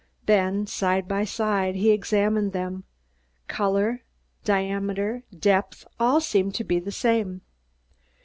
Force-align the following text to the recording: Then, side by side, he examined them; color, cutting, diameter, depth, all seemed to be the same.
Then, 0.25 0.65
side 0.65 1.07
by 1.07 1.25
side, 1.25 1.75
he 1.75 1.91
examined 1.91 2.53
them; 2.53 2.85
color, 3.47 3.89
cutting, 3.91 4.05
diameter, 4.67 5.23
depth, 5.39 5.87
all 5.99 6.19
seemed 6.19 6.55
to 6.55 6.63
be 6.63 6.79
the 6.79 6.91
same. 6.91 7.41